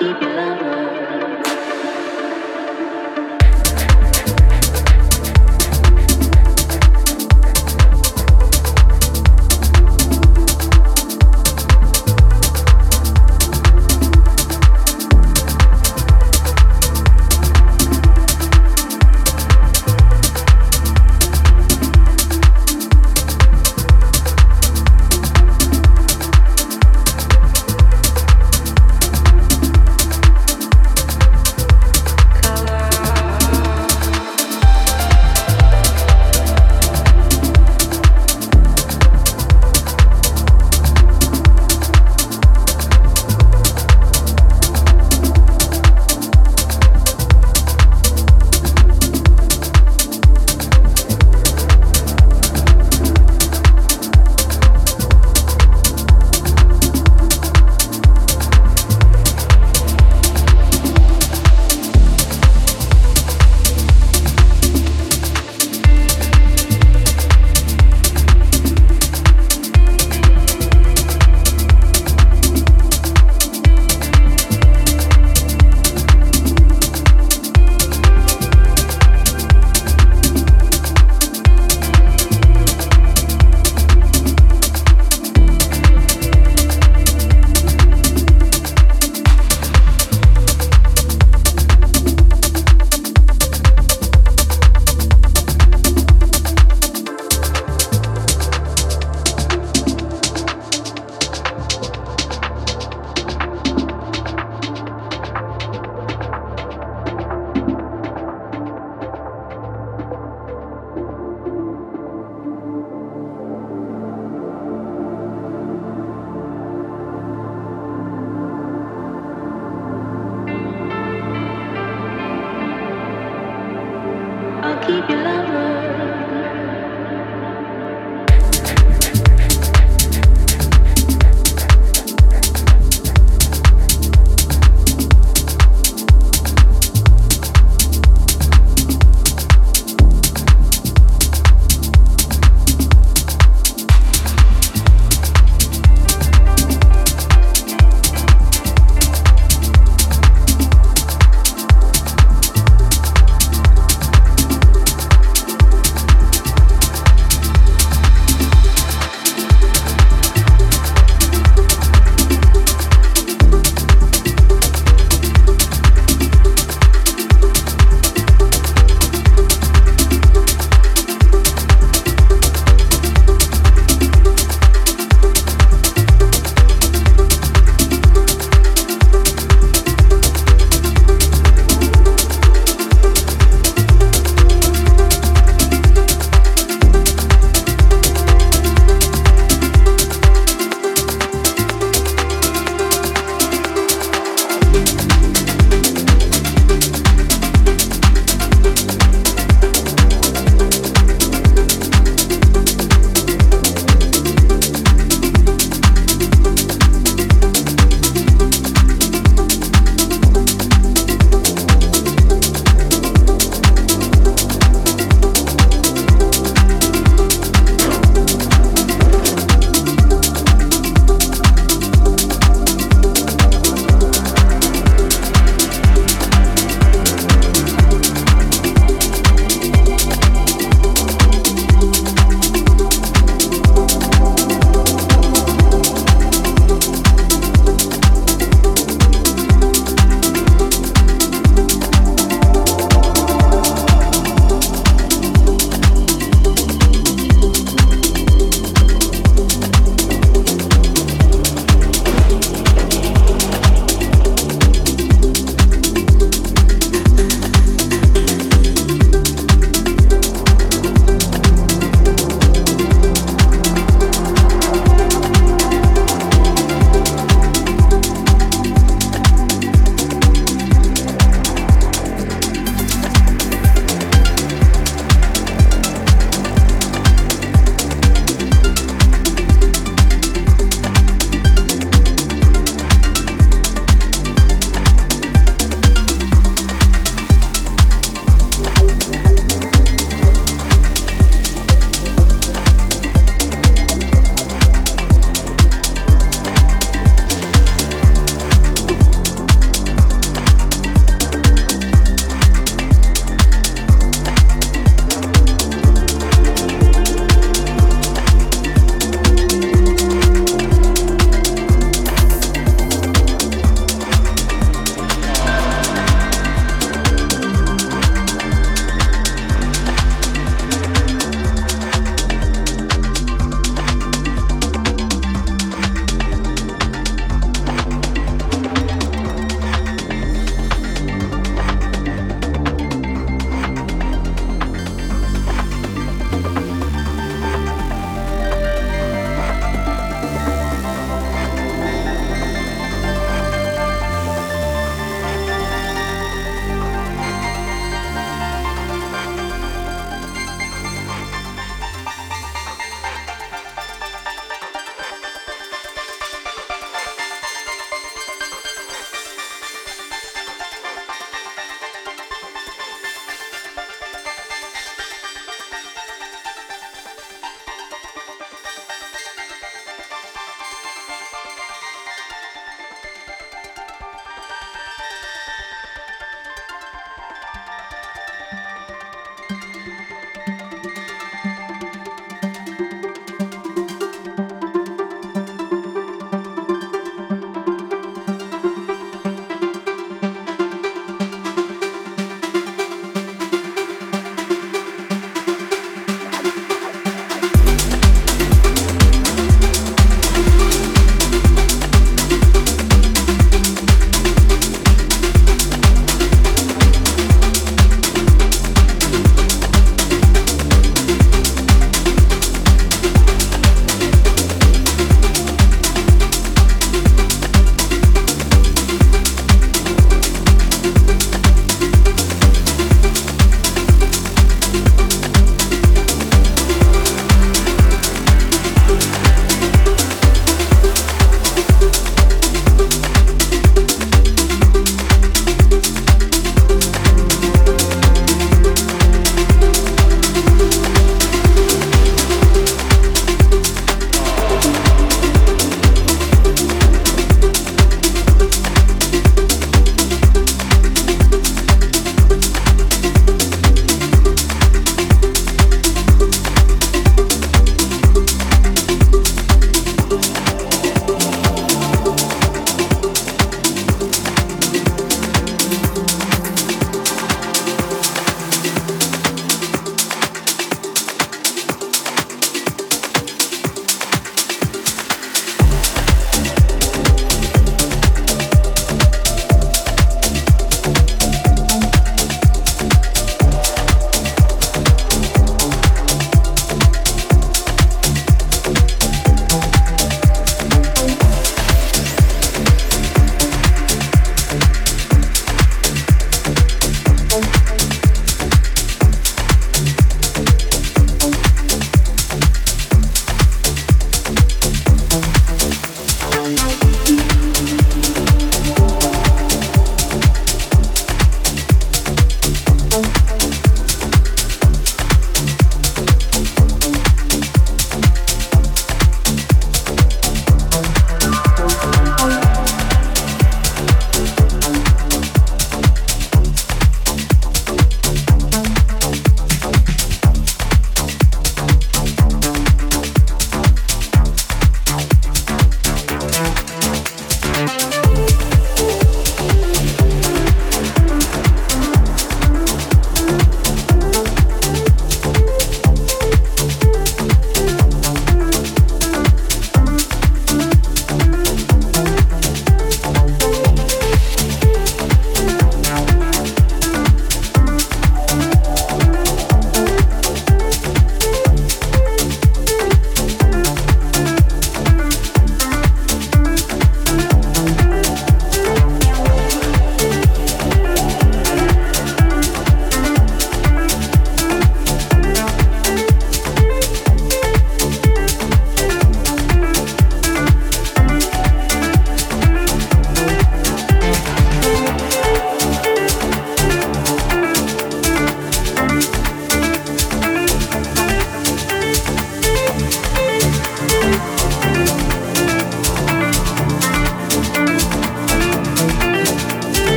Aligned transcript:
keep 0.00 0.18
your 0.22 0.34
lover. 0.34 0.89